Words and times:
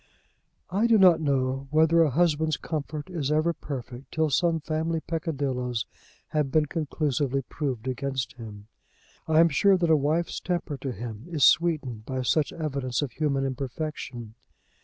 I 0.71 0.87
do 0.87 0.97
not 0.97 1.21
know 1.21 1.67
whether 1.69 2.01
a 2.01 2.09
husband's 2.09 2.57
comfort 2.57 3.07
is 3.07 3.31
ever 3.31 3.53
perfect 3.53 4.11
till 4.11 4.31
some 4.31 4.59
family 4.59 4.99
peccadilloes 4.99 5.85
have 6.29 6.49
been 6.49 6.65
conclusively 6.65 7.43
proved 7.43 7.87
against 7.87 8.33
him. 8.33 8.65
I 9.27 9.39
am 9.39 9.49
sure 9.49 9.77
that 9.77 9.91
a 9.91 9.95
wife's 9.95 10.39
temper 10.39 10.75
to 10.77 10.91
him 10.91 11.27
is 11.29 11.43
sweetened 11.43 12.03
by 12.07 12.23
such 12.23 12.51
evidence 12.51 13.03
of 13.03 13.11
human 13.11 13.45
imperfection. 13.45 14.33